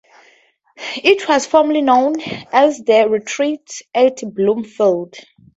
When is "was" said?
1.29-1.45